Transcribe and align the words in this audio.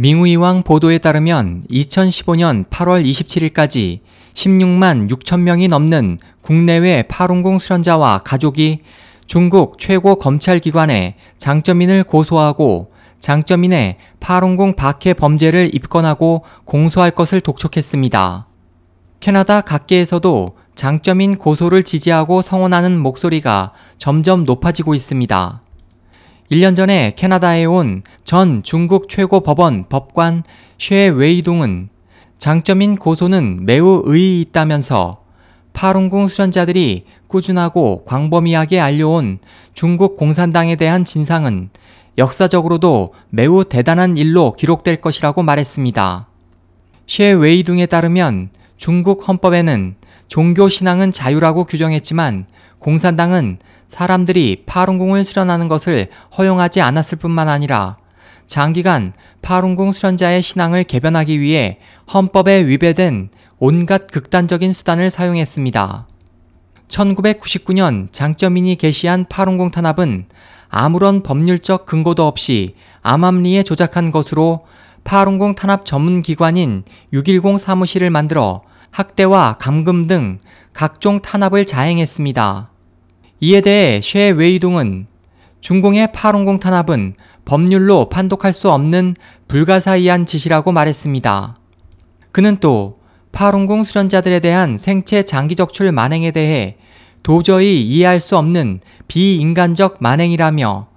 민우이왕 0.00 0.62
보도에 0.62 0.96
따르면 0.96 1.64
2015년 1.70 2.64
8월 2.70 3.04
27일까지 3.04 4.00
16만 4.32 5.10
6천 5.10 5.40
명이 5.40 5.68
넘는 5.68 6.16
국내외 6.40 7.02
파룬궁 7.02 7.58
수련자와 7.58 8.20
가족이 8.20 8.80
중국 9.26 9.78
최고 9.78 10.14
검찰기관에 10.14 11.16
장점인을 11.36 12.04
고소하고 12.04 12.92
장점인의 13.18 13.98
파룬궁 14.20 14.74
박해 14.74 15.12
범죄를 15.12 15.74
입건하고 15.74 16.44
공소할 16.64 17.10
것을 17.10 17.42
독촉했습니다. 17.42 18.46
캐나다 19.20 19.60
각계에서도 19.60 20.56
장점인 20.76 21.36
고소를 21.36 21.82
지지하고 21.82 22.40
성원하는 22.40 22.98
목소리가 22.98 23.74
점점 23.98 24.44
높아지고 24.44 24.94
있습니다. 24.94 25.60
1년 26.50 26.74
전에 26.76 27.12
캐나다에 27.16 27.64
온 27.64 28.02
전 28.24 28.62
중국 28.62 29.08
최고 29.08 29.40
법원 29.40 29.88
법관 29.88 30.44
쉐 30.78 31.08
웨이동은 31.10 31.88
장점인 32.38 32.94
고소는 32.94 33.66
매우 33.66 34.02
의의 34.04 34.40
있다면서 34.42 35.22
파룬궁 35.72 36.28
수련자들이 36.28 37.06
꾸준하고 37.26 38.04
광범위하게 38.04 38.78
알려온 38.80 39.38
중국 39.74 40.16
공산당에 40.16 40.76
대한 40.76 41.04
진상은 41.04 41.70
역사적으로도 42.18 43.14
매우 43.30 43.64
대단한 43.64 44.16
일로 44.16 44.52
기록될 44.54 45.00
것이라고 45.00 45.42
말했습니다. 45.42 46.28
쉐 47.08 47.32
웨이둥에 47.34 47.86
따르면 47.86 48.50
중국 48.76 49.28
헌법에는 49.28 49.96
종교 50.30 50.68
신앙은 50.68 51.10
자유라고 51.10 51.64
규정했지만 51.64 52.46
공산당은 52.78 53.58
사람들이 53.88 54.62
파룬궁을 54.64 55.24
수련하는 55.24 55.66
것을 55.66 56.06
허용하지 56.38 56.80
않았을 56.80 57.18
뿐만 57.18 57.48
아니라 57.48 57.96
장기간 58.46 59.12
파룬궁 59.42 59.92
수련자의 59.92 60.40
신앙을 60.40 60.84
개변하기 60.84 61.40
위해 61.40 61.78
헌법에 62.14 62.64
위배된 62.64 63.30
온갖 63.58 64.06
극단적인 64.06 64.72
수단을 64.72 65.10
사용했습니다. 65.10 66.06
1999년 66.86 68.12
장점인이 68.12 68.76
게시한 68.76 69.26
파룬궁 69.28 69.72
탄압은 69.72 70.26
아무런 70.68 71.24
법률적 71.24 71.86
근거도 71.86 72.24
없이 72.24 72.76
암암리에 73.02 73.64
조작한 73.64 74.12
것으로 74.12 74.64
파룬궁 75.02 75.56
탄압 75.56 75.84
전문 75.84 76.22
기관인 76.22 76.84
610 77.12 77.58
사무실을 77.58 78.10
만들어 78.10 78.62
학대와 78.90 79.56
감금 79.58 80.06
등 80.06 80.38
각종 80.72 81.20
탄압을 81.20 81.64
자행했습니다. 81.64 82.70
이에 83.40 83.60
대해 83.60 84.00
쉐 84.02 84.32
웨이동은 84.32 85.06
중공의 85.60 86.12
파룬궁 86.12 86.60
탄압은 86.60 87.14
법률로 87.44 88.08
판독할 88.08 88.52
수 88.52 88.70
없는 88.70 89.16
불가사의한 89.48 90.26
짓이라고 90.26 90.72
말했습니다. 90.72 91.56
그는 92.32 92.58
또 92.60 93.00
파룬궁 93.32 93.84
수련자들에 93.84 94.40
대한 94.40 94.78
생체 94.78 95.22
장기 95.22 95.56
적출 95.56 95.90
만행에 95.92 96.30
대해 96.30 96.76
도저히 97.22 97.82
이해할 97.82 98.20
수 98.20 98.36
없는 98.36 98.80
비인간적 99.08 99.98
만행이라며 100.00 100.89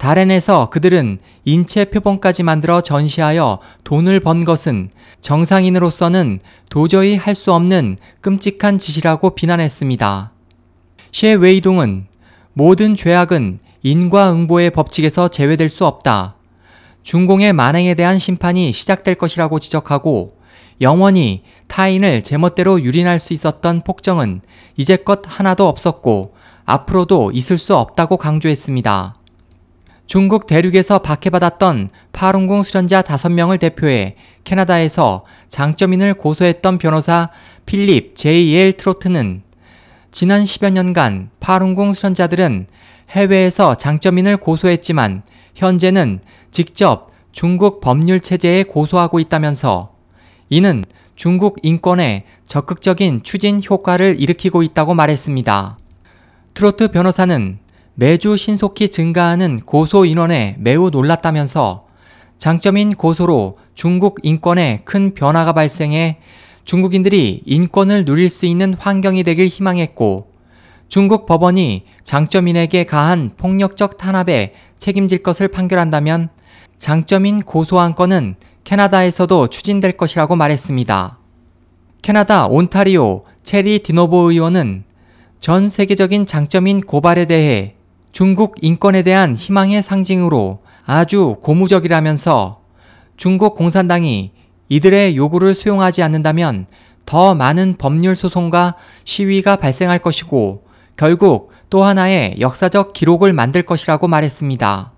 다렌에서 0.00 0.70
그들은 0.70 1.18
인체 1.44 1.84
표본까지 1.84 2.42
만들어 2.42 2.80
전시하여 2.80 3.58
돈을 3.84 4.20
번 4.20 4.46
것은 4.46 4.88
정상인으로서는 5.20 6.40
도저히 6.70 7.16
할 7.16 7.34
수 7.34 7.52
없는 7.52 7.98
끔찍한 8.22 8.78
짓이라고 8.78 9.34
비난했습니다. 9.34 10.32
셰 11.12 11.38
웨이동은 11.38 12.06
모든 12.54 12.96
죄악은 12.96 13.60
인과응보의 13.82 14.70
법칙에서 14.70 15.28
제외될 15.28 15.68
수 15.68 15.84
없다. 15.84 16.36
중공의 17.02 17.52
만행에 17.52 17.94
대한 17.94 18.18
심판이 18.18 18.72
시작될 18.72 19.16
것이라고 19.16 19.58
지적하고 19.58 20.38
영원히 20.80 21.42
타인을 21.66 22.22
제멋대로 22.22 22.82
유린할 22.82 23.18
수 23.18 23.34
있었던 23.34 23.82
폭정은 23.84 24.40
이제껏 24.78 25.20
하나도 25.26 25.68
없었고 25.68 26.34
앞으로도 26.64 27.32
있을 27.32 27.58
수 27.58 27.76
없다고 27.76 28.16
강조했습니다. 28.16 29.14
중국 30.10 30.48
대륙에서 30.48 30.98
박해받았던 30.98 31.90
파룬궁 32.10 32.64
수련자 32.64 33.00
5명을 33.00 33.60
대표해 33.60 34.16
캐나다에서 34.42 35.24
장점인을 35.46 36.14
고소했던 36.14 36.78
변호사 36.78 37.30
필립 37.64 38.16
J.L. 38.16 38.72
트로트는 38.72 39.44
지난 40.10 40.42
10여 40.42 40.72
년간 40.72 41.30
파룬궁 41.38 41.94
수련자들은 41.94 42.66
해외에서 43.10 43.76
장점인을 43.76 44.38
고소했지만 44.38 45.22
현재는 45.54 46.18
직접 46.50 47.12
중국 47.30 47.80
법률 47.80 48.18
체제에 48.18 48.64
고소하고 48.64 49.20
있다면서 49.20 49.92
이는 50.48 50.84
중국 51.14 51.58
인권에 51.62 52.24
적극적인 52.48 53.22
추진 53.22 53.62
효과를 53.62 54.20
일으키고 54.20 54.64
있다고 54.64 54.92
말했습니다. 54.92 55.78
트로트 56.54 56.88
변호사는 56.88 57.60
매주 58.00 58.38
신속히 58.38 58.88
증가하는 58.88 59.60
고소 59.66 60.06
인원에 60.06 60.56
매우 60.58 60.88
놀랐다면서 60.88 61.84
장점인 62.38 62.94
고소로 62.94 63.58
중국 63.74 64.20
인권에 64.22 64.80
큰 64.86 65.12
변화가 65.12 65.52
발생해 65.52 66.16
중국인들이 66.64 67.42
인권을 67.44 68.06
누릴 68.06 68.30
수 68.30 68.46
있는 68.46 68.72
환경이 68.72 69.22
되길 69.22 69.48
희망했고 69.48 70.30
중국 70.88 71.26
법원이 71.26 71.84
장점인에게 72.02 72.84
가한 72.84 73.32
폭력적 73.36 73.98
탄압에 73.98 74.54
책임질 74.78 75.22
것을 75.22 75.48
판결한다면 75.48 76.30
장점인 76.78 77.42
고소한 77.42 77.94
건은 77.94 78.36
캐나다에서도 78.64 79.48
추진될 79.48 79.98
것이라고 79.98 80.36
말했습니다. 80.36 81.18
캐나다 82.00 82.46
온타리오 82.46 83.24
체리 83.42 83.80
디노보 83.80 84.30
의원은 84.30 84.84
전 85.38 85.68
세계적인 85.68 86.24
장점인 86.24 86.80
고발에 86.80 87.26
대해 87.26 87.74
중국 88.20 88.56
인권에 88.60 89.02
대한 89.02 89.34
희망의 89.34 89.82
상징으로 89.82 90.58
아주 90.84 91.36
고무적이라면서 91.40 92.60
중국 93.16 93.54
공산당이 93.54 94.32
이들의 94.68 95.16
요구를 95.16 95.54
수용하지 95.54 96.02
않는다면 96.02 96.66
더 97.06 97.34
많은 97.34 97.76
법률 97.78 98.14
소송과 98.14 98.74
시위가 99.04 99.56
발생할 99.56 100.00
것이고 100.00 100.64
결국 100.98 101.52
또 101.70 101.82
하나의 101.82 102.36
역사적 102.40 102.92
기록을 102.92 103.32
만들 103.32 103.62
것이라고 103.62 104.06
말했습니다. 104.06 104.92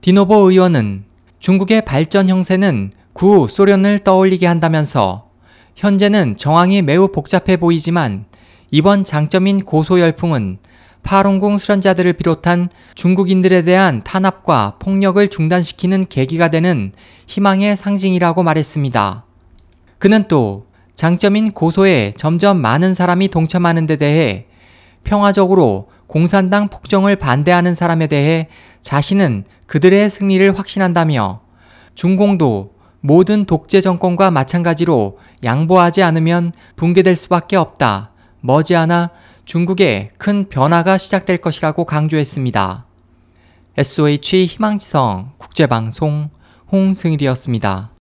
디노보 0.00 0.48
의원은 0.48 1.06
중국의 1.40 1.84
발전 1.84 2.28
형세는 2.28 2.92
구 3.14 3.48
소련을 3.48 3.98
떠올리게 4.04 4.46
한다면서 4.46 5.28
현재는 5.74 6.36
정황이 6.36 6.82
매우 6.82 7.08
복잡해 7.08 7.56
보이지만 7.56 8.26
이번 8.70 9.02
장점인 9.02 9.64
고소 9.64 9.98
열풍은 9.98 10.58
파룬궁 11.04 11.58
수련자들을 11.58 12.14
비롯한 12.14 12.68
중국인들에 12.96 13.62
대한 13.62 14.02
탄압과 14.02 14.76
폭력을 14.80 15.26
중단시키는 15.28 16.06
계기가 16.08 16.48
되는 16.48 16.92
희망의 17.26 17.76
상징이라고 17.76 18.42
말했습니다. 18.42 19.24
그는 19.98 20.24
또 20.26 20.66
장점인 20.94 21.52
고소에 21.52 22.12
점점 22.16 22.56
많은 22.56 22.94
사람이 22.94 23.28
동참하는 23.28 23.86
데 23.86 23.96
대해 23.96 24.46
평화적으로 25.04 25.88
공산당 26.06 26.68
폭정을 26.68 27.16
반대하는 27.16 27.74
사람에 27.74 28.06
대해 28.06 28.48
자신은 28.80 29.44
그들의 29.66 30.08
승리를 30.10 30.58
확신한다며 30.58 31.40
중공도 31.94 32.74
모든 33.00 33.44
독재 33.44 33.80
정권과 33.82 34.30
마찬가지로 34.30 35.18
양보하지 35.44 36.02
않으면 36.02 36.52
붕괴될 36.76 37.16
수밖에 37.16 37.56
없다. 37.56 38.12
머지않아 38.40 39.10
중국에 39.44 40.10
큰 40.18 40.48
변화가 40.48 40.98
시작될 40.98 41.38
것이라고 41.38 41.84
강조했습니다. 41.84 42.86
SOH 43.76 44.46
희망지성 44.46 45.32
국제방송 45.38 46.30
홍승일이었습니다. 46.70 47.93